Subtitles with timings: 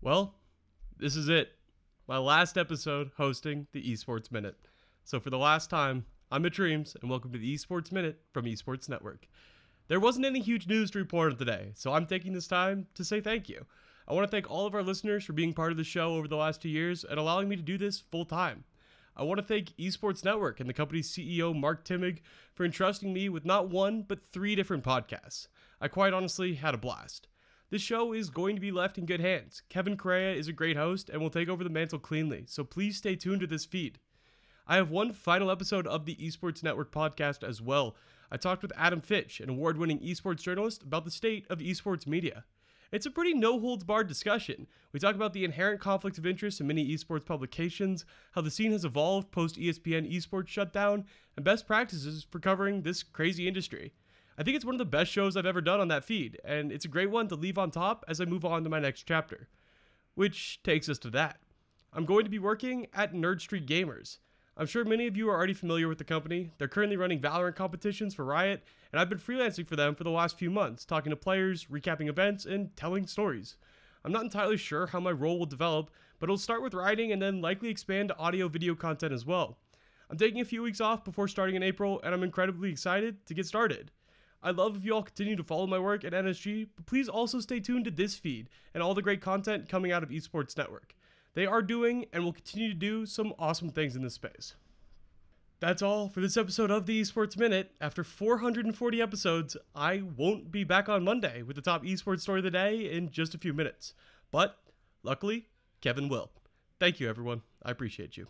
[0.00, 0.36] Well,
[0.96, 1.50] this is it.
[2.06, 4.54] My last episode hosting the Esports Minute.
[5.02, 8.44] So, for the last time, I'm Mitch Reames, and welcome to the Esports Minute from
[8.44, 9.26] Esports Network.
[9.88, 13.20] There wasn't any huge news to report today, so I'm taking this time to say
[13.20, 13.66] thank you.
[14.06, 16.28] I want to thank all of our listeners for being part of the show over
[16.28, 18.62] the last two years and allowing me to do this full time.
[19.16, 22.20] I want to thank Esports Network and the company's CEO, Mark Timmig,
[22.54, 25.48] for entrusting me with not one, but three different podcasts.
[25.80, 27.26] I quite honestly had a blast.
[27.70, 29.62] This show is going to be left in good hands.
[29.68, 32.96] Kevin Correa is a great host and will take over the mantle cleanly, so please
[32.96, 33.98] stay tuned to this feed.
[34.66, 37.94] I have one final episode of the Esports Network podcast as well.
[38.32, 42.06] I talked with Adam Fitch, an award winning esports journalist, about the state of esports
[42.06, 42.44] media.
[42.90, 44.66] It's a pretty no holds barred discussion.
[44.92, 48.72] We talk about the inherent conflict of interest in many esports publications, how the scene
[48.72, 51.04] has evolved post ESPN esports shutdown,
[51.36, 53.92] and best practices for covering this crazy industry.
[54.38, 56.70] I think it's one of the best shows I've ever done on that feed, and
[56.70, 59.02] it's a great one to leave on top as I move on to my next
[59.02, 59.48] chapter.
[60.14, 61.40] Which takes us to that.
[61.92, 64.18] I'm going to be working at Nerd Street Gamers.
[64.56, 66.52] I'm sure many of you are already familiar with the company.
[66.56, 68.62] They're currently running Valorant competitions for Riot,
[68.92, 72.08] and I've been freelancing for them for the last few months, talking to players, recapping
[72.08, 73.56] events, and telling stories.
[74.04, 75.90] I'm not entirely sure how my role will develop,
[76.20, 79.58] but it'll start with writing and then likely expand to audio video content as well.
[80.08, 83.34] I'm taking a few weeks off before starting in April, and I'm incredibly excited to
[83.34, 83.90] get started.
[84.42, 87.40] I love if you all continue to follow my work at NSG, but please also
[87.40, 90.94] stay tuned to this feed and all the great content coming out of Esports Network.
[91.34, 94.54] They are doing and will continue to do some awesome things in this space.
[95.60, 97.72] That's all for this episode of the Esports Minute.
[97.80, 102.44] After 440 episodes, I won't be back on Monday with the top esports story of
[102.44, 103.92] the day in just a few minutes.
[104.30, 104.56] But
[105.02, 105.48] luckily,
[105.80, 106.30] Kevin will.
[106.78, 107.42] Thank you, everyone.
[107.60, 108.28] I appreciate you.